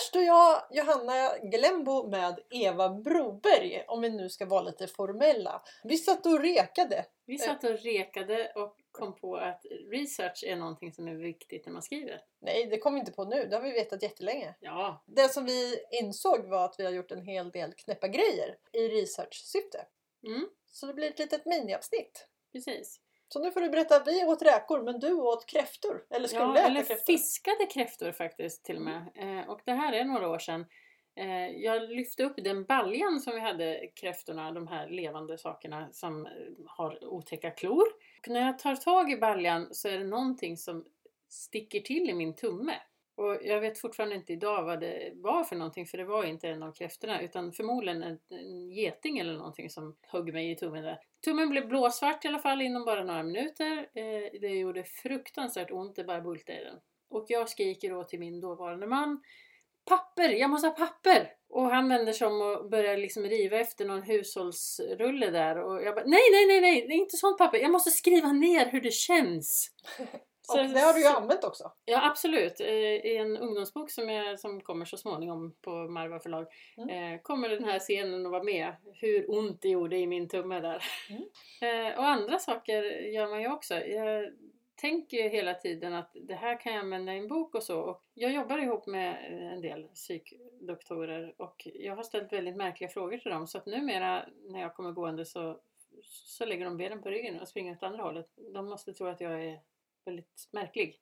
[0.00, 5.62] står jag, Johanna Glembo med Eva Broberg, om vi nu ska vara lite formella.
[5.84, 7.06] Vi satt och rekade.
[7.26, 11.72] Vi satt och rekade och kom på att research är någonting som är viktigt när
[11.72, 12.20] man skriver.
[12.40, 13.44] Nej, det kom vi inte på nu.
[13.46, 14.54] Det har vi vetat jättelänge.
[14.60, 18.56] Ja, Det som vi insåg var att vi har gjort en hel del knäppa grejer
[18.72, 19.86] i research-syfte.
[20.26, 22.26] mm, Så det blir ett litet miniavsnitt.
[22.52, 23.00] precis.
[23.32, 26.02] Så nu får du berätta, vi åt räkor men du åt kräftor.
[26.10, 27.12] Eller skulle Ja, äta eller kräftor.
[27.12, 29.08] fiskade kräftor faktiskt till och med.
[29.14, 30.66] Eh, och det här är några år sedan.
[31.16, 36.26] Eh, jag lyfte upp den baljan som vi hade kräftorna, de här levande sakerna som
[36.26, 36.32] eh,
[36.66, 37.84] har otäcka klor.
[38.20, 40.84] Och när jag tar tag i baljan så är det någonting som
[41.28, 42.74] sticker till i min tumme.
[43.20, 46.48] Och jag vet fortfarande inte idag vad det var för någonting för det var inte
[46.48, 50.84] en av kräftorna utan förmodligen en, en geting eller någonting som högg mig i tummen
[50.84, 50.98] där.
[51.24, 53.78] Tummen blev blåsvart i alla fall inom bara några minuter.
[53.78, 56.76] Eh, det gjorde fruktansvärt ont, det bara bultade i den.
[57.10, 59.22] Och jag skriker då till min dåvarande man
[59.88, 60.28] Papper!
[60.28, 61.32] Jag måste ha papper!
[61.48, 65.94] Och han vänder sig om och börjar liksom riva efter någon hushållsrulle där och jag
[65.94, 66.86] bara Nej, nej, nej, nej!
[66.88, 67.58] Det är inte sånt papper!
[67.58, 69.70] Jag måste skriva ner hur det känns!
[70.50, 71.72] Och det har du ju använt också.
[71.84, 72.60] Ja absolut.
[72.60, 77.64] I en ungdomsbok som, jag, som kommer så småningom på Marva förlag eh, kommer den
[77.64, 78.74] här scenen att vara med.
[78.94, 80.84] Hur ont det gjorde i min tumme där.
[81.10, 81.22] Mm.
[81.62, 83.74] Eh, och andra saker gör man ju också.
[83.74, 84.32] Jag
[84.80, 87.80] tänker ju hela tiden att det här kan jag använda i en bok och så.
[87.80, 93.18] Och jag jobbar ihop med en del psykdoktorer och jag har ställt väldigt märkliga frågor
[93.18, 93.46] till dem.
[93.46, 95.60] Så att numera när jag kommer gående så,
[96.02, 98.26] så lägger de benen på ryggen och springer åt andra hållet.
[98.54, 99.60] De måste tro att jag är
[100.04, 101.00] väldigt märklig.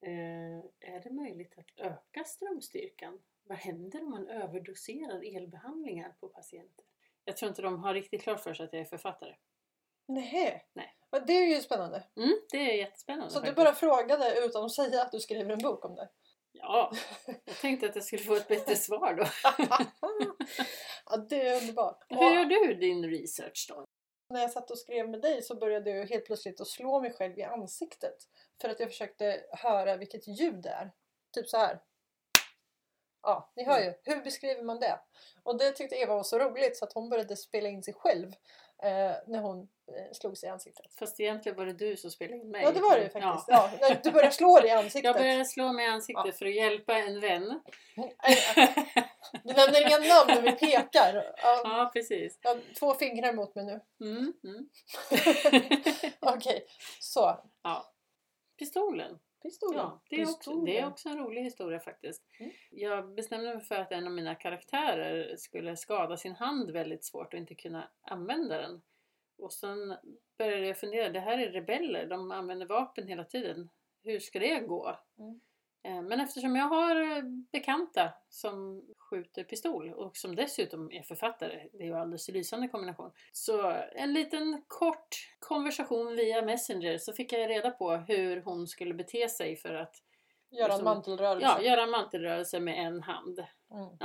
[0.00, 3.18] Eh, är det möjligt att öka strömstyrkan?
[3.42, 6.84] Vad händer om man överdoserar elbehandlingar på patienter?
[7.24, 9.34] Jag tror inte de har riktigt klart för sig att jag är författare.
[10.06, 10.66] Nej.
[10.72, 10.96] Nej.
[11.26, 12.04] Det är ju spännande.
[12.16, 13.56] Mm, det är jättespännande Så du faktiskt.
[13.64, 16.08] bara frågade utan att säga att du skriver en bok om det?
[16.52, 16.92] Ja,
[17.44, 19.24] jag tänkte att jag skulle få ett bättre svar då.
[21.06, 22.04] ja, det är underbart.
[22.08, 23.84] Hur gör du din research då?
[24.34, 27.12] När jag satt och skrev med dig så började jag helt plötsligt att slå mig
[27.12, 28.16] själv i ansiktet.
[28.60, 30.92] För att jag försökte höra vilket ljud det är.
[31.32, 31.80] Typ så här.
[33.22, 33.94] Ja, ni hör ju.
[34.02, 35.00] Hur beskriver man det?
[35.42, 38.26] Och det tyckte Eva var så roligt så att hon började spela in sig själv
[38.82, 39.68] eh, när hon
[40.12, 40.94] slog sig i ansiktet.
[40.98, 42.62] Fast egentligen var det du som spelade in mig.
[42.62, 43.20] Ja, det var det ju Ja.
[43.20, 43.48] faktiskt.
[43.80, 43.96] Ja.
[44.04, 45.04] du började slå dig i ansiktet.
[45.04, 46.32] Jag började slå mig i ansiktet Ja.
[46.32, 47.60] för att hjälpa en vän.
[49.44, 51.14] Du nämner inga namn när vi pekar.
[51.42, 52.38] Ja, ja, precis.
[52.42, 53.80] jag har två fingrar mot mig nu.
[54.06, 54.68] Mm, mm.
[56.20, 56.66] Okej,
[57.00, 57.40] så.
[57.62, 57.92] ja.
[58.58, 59.18] Pistolen.
[59.42, 59.78] Pistolen.
[59.80, 60.64] Ja, det är, också, Pistolen.
[60.64, 62.22] det är också en rolig historia faktiskt.
[62.40, 62.52] Mm.
[62.70, 67.34] Jag bestämde mig för att en av mina karaktärer skulle skada sin hand väldigt svårt
[67.34, 68.82] och inte kunna använda den.
[69.38, 69.96] Och sen
[70.38, 73.70] började jag fundera, det här är rebeller, de använder vapen hela tiden.
[74.04, 74.96] Hur ska det gå?
[75.18, 75.40] Mm.
[75.82, 77.22] Eh, Men eftersom jag har eh,
[77.52, 83.12] bekanta som skjuter pistol och som dessutom är författare, det är ju alldeles lysande kombination.
[83.32, 85.08] Så en liten kort
[85.38, 89.94] konversation via Messenger så fick jag reda på hur hon skulle bete sig för att
[90.50, 91.46] Göra en liksom- mantelrörelse.
[91.46, 93.38] ja, göra en mantelrörelse med en hand.
[93.70, 93.96] Mm.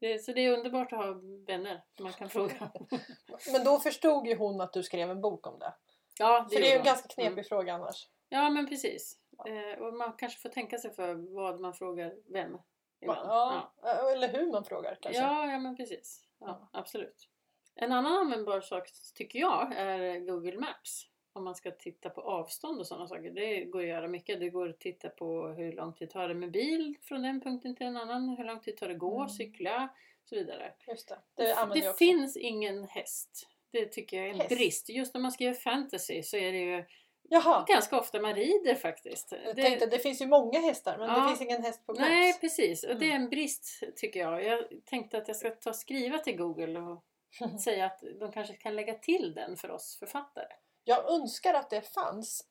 [0.00, 1.12] Det, så det är underbart att ha
[1.46, 2.70] vänner som man kan fråga.
[3.52, 5.74] Men då förstod ju hon att du skrev en bok om det.
[6.18, 7.44] Ja, För det är ju en ganska knepig Mm.
[7.44, 8.08] fråga annars.
[8.28, 9.16] Ja, men precis.
[9.46, 12.58] Eh, och man kanske får tänka sig för vad man frågar vem.
[13.00, 13.28] ibland.
[13.28, 13.72] Ja,
[14.12, 15.22] Eller hur man frågar kanske.
[15.22, 16.24] Ja, ja men precis.
[16.38, 17.28] Ja, absolut.
[17.74, 21.06] En annan användbar sak tycker jag är Google Maps.
[21.32, 23.30] Om man ska titta på avstånd och sådana saker.
[23.30, 24.40] Det går att göra mycket.
[24.40, 27.76] Det går att titta på hur lång tid tar det med bil från en punkten
[27.76, 28.28] till en annan.
[28.28, 29.28] Hur lång tid tar det att gå, Mm.
[29.28, 29.88] cykla
[30.22, 30.72] och så vidare.
[30.88, 31.18] Just det.
[31.34, 33.48] Det det finns ingen häst.
[33.72, 34.48] Det tycker jag är en Häst?
[34.56, 34.88] brist.
[34.88, 36.84] Just när man skriver fantasy så är det ju
[37.28, 37.64] Jaha.
[37.68, 39.32] ganska ofta man rider faktiskt.
[39.44, 41.28] Jag Det- tänkte det finns ju många hästar men det Ja.
[41.28, 42.00] finns ingen häst på Maps.
[42.00, 43.22] Nej precis, och det är Mm.
[43.22, 44.44] en brist tycker jag.
[44.44, 47.04] Jag tänkte att jag ska ta och skriva till Google och
[47.60, 50.46] säga att de kanske kan lägga till den för oss författare.
[50.84, 52.46] Jag önskar att det fanns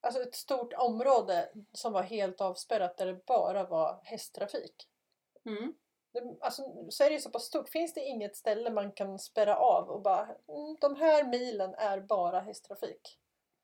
[0.00, 4.88] alltså ett stort område som var helt avspärrat där det bara var hästtrafik.
[5.44, 5.74] Mm.
[6.12, 7.68] Det, alltså, Sverige är så pass stort.
[7.68, 12.00] Finns det inget ställe man kan spärra av och bara mm, de här milen är
[12.00, 13.18] bara hästtrafik?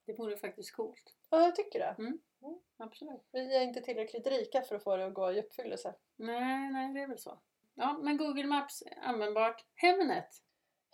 [0.07, 1.15] Det vore faktiskt coolt.
[1.31, 1.95] Ja, jag tycker det.
[2.77, 3.23] Absolut.
[3.33, 5.95] Vi är inte tillräckligt rika för att få det att gå i uppfyllelse.
[6.17, 7.39] Nej, nej det är väl så.
[7.75, 9.65] Ja, men Google Maps är användbart.
[9.75, 10.44] Hemnet.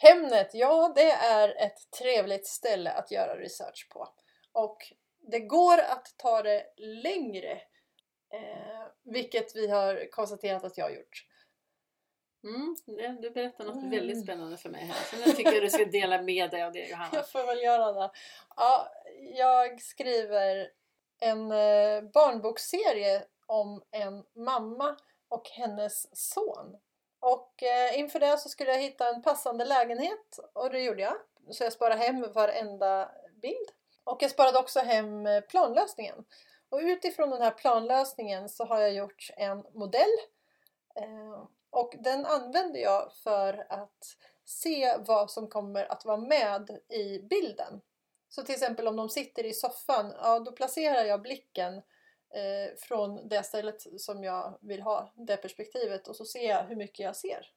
[0.02, 4.08] Hemnet, ja det är ett trevligt ställe att göra research på.
[4.52, 7.52] Och det går att ta det längre.
[8.32, 11.26] Eh, vilket vi har konstaterat att jag har gjort.
[12.44, 12.76] Mm,
[13.20, 13.90] du berättar något Mm.
[13.90, 15.04] väldigt spännande för mig här.
[15.04, 17.08] Så nu tycker jag du ska dela med dig av det Johanna.
[17.12, 18.10] Jag får väl göra det.
[18.56, 18.92] Ja,
[19.34, 20.70] jag skriver
[21.20, 24.96] en eh, barnboksserie om en mamma
[25.28, 26.76] och hennes son.
[27.20, 31.16] Och eh, inför det så skulle jag hitta en passande lägenhet och det gjorde jag.
[31.50, 33.10] Så jag sparade hem varenda
[33.42, 33.70] bild.
[34.04, 36.24] Och jag sparade också hem eh, planlösningen.
[36.68, 40.16] Och utifrån den här planlösningen så har jag gjort en modell.
[40.94, 47.18] Eh, och den använder jag för att se vad som kommer att vara med i
[47.18, 47.80] bilden.
[48.28, 51.82] Så till exempel om de sitter i soffan, ja då placerar jag blicken
[52.30, 56.76] eh, från det stället som jag vill ha, det perspektivet och så ser jag hur
[56.76, 57.52] mycket jag ser.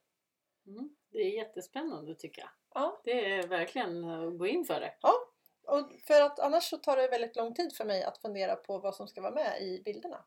[0.67, 0.95] Mm.
[1.11, 2.49] Det är jättespännande tycker jag.
[2.73, 3.01] Ja.
[3.03, 4.93] Det är verkligen att gå in för det.
[5.01, 5.13] Ja,
[5.63, 8.77] och för att annars så tar det väldigt lång tid för mig att fundera på
[8.77, 10.23] vad som ska vara med i bilderna.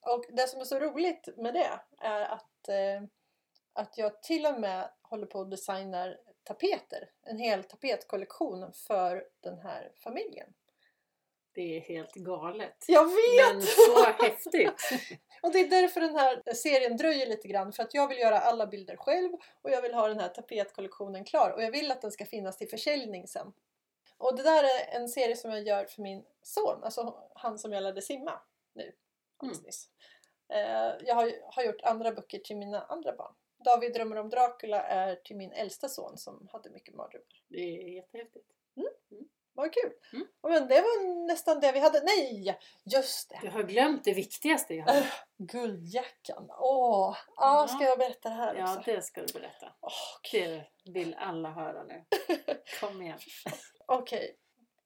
[0.00, 3.02] Och det som är så roligt med det är att, eh,
[3.72, 7.10] att jag till och med håller på och designar tapeter.
[7.22, 10.54] En hel tapetkollektion för den här familjen.
[11.54, 12.84] Det är helt galet.
[12.88, 13.52] Jag vet!
[13.54, 14.90] Men så häftigt!
[15.42, 17.72] Och det är därför den här serien dröjer lite grann.
[17.72, 21.24] För att jag vill göra alla bilder själv och jag vill ha den här tapetkollektionen
[21.24, 21.50] klar.
[21.50, 23.52] Och jag vill att den ska finnas till försäljning sen.
[24.18, 27.72] Och det där är en serie som jag gör för min son, alltså han som
[27.72, 28.40] jag lärde simma
[28.74, 28.92] nu
[29.36, 29.66] alldeles Mm.
[29.66, 29.88] nyss.
[30.48, 33.34] Eh, Jag har, har gjort andra böcker till mina andra barn.
[33.64, 37.42] David drömmer om Dracula är till min äldsta son som hade mycket mardrömmar.
[37.48, 38.46] Det är jättehäftigt.
[39.56, 39.92] Vad kul!
[40.12, 40.26] Mm.
[40.42, 42.00] Men det var nästan det vi hade.
[42.00, 42.58] Nej!
[42.84, 43.38] Just det!
[43.42, 44.98] Du har glömt det viktigaste Johanna.
[44.98, 45.06] Äh,
[45.38, 46.50] guldjackan.
[46.58, 47.16] Åh!
[47.36, 47.68] Ja, Ja.
[47.68, 48.90] ska jag berätta det här Ja, också?
[48.92, 49.72] det ska du berätta.
[50.22, 50.62] Kul.
[50.84, 52.04] Det vill alla höra nu.
[52.80, 53.18] Kom igen.
[53.86, 54.36] Okej.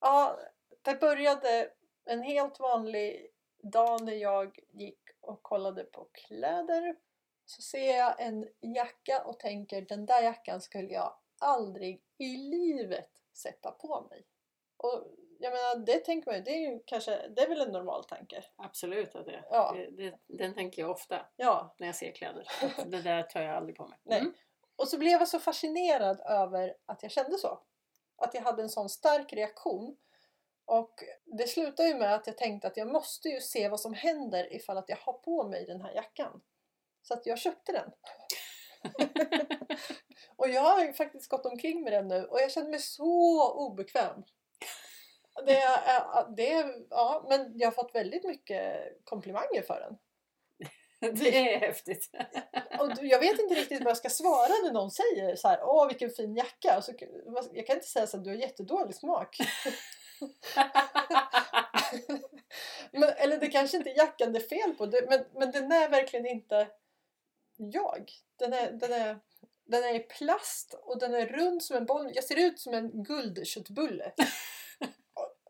[0.00, 0.38] Ja,
[0.82, 1.70] det började
[2.04, 3.30] en helt vanlig
[3.62, 6.96] dag när jag gick och kollade på kläder.
[7.46, 13.10] Så ser jag en jacka och tänker den där jackan skulle jag aldrig i livet
[13.34, 14.24] sätta på mig.
[14.78, 15.06] Och
[15.38, 18.04] jag menar, det tänker man ju, det är ju kanske, det är väl en normal
[18.04, 18.44] tanke?
[18.56, 19.46] Absolut att det är.
[19.50, 19.72] Ja.
[19.76, 21.74] Det, det, den tänker jag ofta Ja.
[21.78, 22.48] när jag ser kläder.
[22.86, 23.98] Det där tar jag aldrig på mig.
[24.02, 24.20] Nej.
[24.20, 24.34] Mm.
[24.76, 27.60] Och så blev jag så fascinerad över att jag kände så.
[28.16, 29.96] Att jag hade en sån stark reaktion.
[30.64, 33.94] Och det slutade ju med att jag tänkte att jag måste ju se vad som
[33.94, 36.40] händer ifall att jag har på mig den här jackan.
[37.02, 37.90] Så att jag köpte den.
[40.36, 43.52] och jag har ju faktiskt gått omkring med den nu och jag känner mig så
[43.52, 44.24] obekväm.
[45.46, 45.62] Det
[46.36, 49.98] det ja, men jag har fått väldigt mycket komplimanger för den.
[51.14, 52.10] Det är häftigt.
[52.78, 55.88] Och jag vet inte riktigt vad jag ska svara när någon säger så här, åh
[55.88, 56.82] vilken fin jacka.
[56.82, 56.92] Så,
[57.52, 59.36] jag kan inte säga så att du har jättedålig smak.
[62.92, 65.72] Men, eller det kanske inte är jackan det är fel på, det, men, men den
[65.72, 66.68] är verkligen inte
[67.56, 68.12] jag.
[68.36, 69.18] Den är, den, är,
[69.64, 72.10] den är i plast och den är rund som en boll.
[72.14, 74.12] Jag ser ut som en guldköttbulle.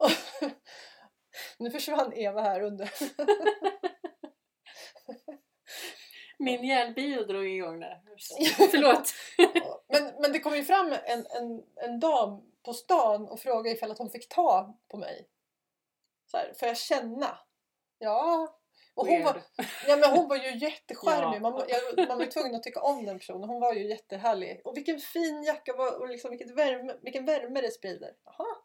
[1.59, 2.91] Nu försvann Eva här under.
[6.39, 8.03] Min hjärnbio drog igång där.
[8.71, 9.13] Förlåt.
[9.89, 13.91] Men, men det kom ju fram en, en, en dam på stan och frågade ifall
[13.91, 15.29] att hon fick ta på mig.
[16.31, 17.39] Så här, får jag känna?
[17.99, 18.55] Ja.
[18.95, 19.43] Och hon var,
[19.87, 21.43] ja, men hon var ju jättecharmig.
[21.43, 23.49] Man, jag, man var tvungen att tycka om den personen.
[23.49, 24.61] Hon var ju jättehärlig.
[24.65, 28.15] Och vilken fin jacka och liksom vilket värme, vilken värme det sprider.
[28.25, 28.57] Jaha,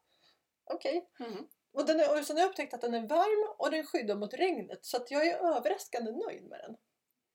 [0.73, 1.09] okej.
[1.19, 1.47] Mm.
[1.73, 4.15] Och, den är, och sen har jag upptäckt att den är varm och den skyddar
[4.15, 4.85] mot regnet.
[4.85, 6.77] Så att jag är överraskande nöjd med den.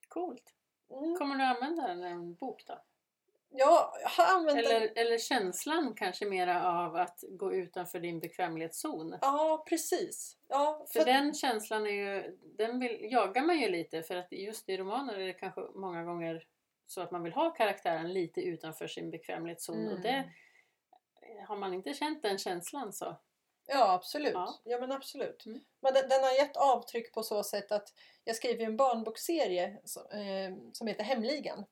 [0.09, 0.55] Coolt.
[0.91, 1.17] Mm.
[1.17, 2.79] Kommer du använda den i en bok då?
[3.51, 4.77] Jag har använt den.
[4.77, 9.19] Eller, eller känslan kanske mera av att gå utanför din bekvämlighetszon?
[9.21, 10.37] Ja, precis.
[10.49, 14.33] Ja, För att- den känslan är ju, den vill, jagar man ju lite för att
[14.33, 16.47] just i romaner är det kanske många gånger
[16.87, 20.03] så att man vill ha karaktären lite utanför sin bekvämlighetszon och Mm.
[20.03, 20.33] det
[21.49, 23.17] har man inte känt den känslan så
[23.71, 24.35] Ja, absolut.
[24.35, 24.59] Ja.
[24.65, 25.47] Ja, men absolut.
[25.47, 25.61] Mm.
[25.81, 27.95] Men den, den har gett avtryck på så sätt att
[28.25, 31.65] jag skriver en barnbokserie som, eh, som heter Hemligan.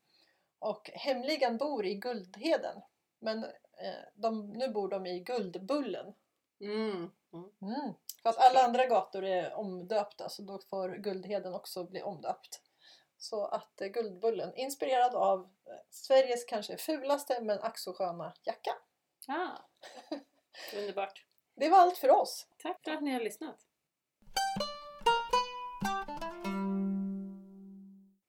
[0.59, 2.83] Och Hemligan bor i Guldheden.
[3.19, 6.15] Men eh, de, nu bor de i Guldbullen.
[6.61, 7.11] mm.
[7.33, 7.51] Mm.
[7.63, 7.93] Mm.
[8.23, 12.61] För att alla andra gator är omdöpta så då får Guldheden också bli omdöpt.
[13.19, 18.71] Så att eh, Guldbullen, inspirerad av eh, Sveriges kanske fulaste men ack så sköna jacka.
[19.29, 19.59] Ah.
[20.77, 21.27] Underbart.
[21.57, 22.47] Det var allt för oss.
[22.63, 23.66] Tack för att ni har lyssnat.